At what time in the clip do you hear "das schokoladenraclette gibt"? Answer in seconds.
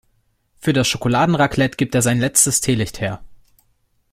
0.73-1.93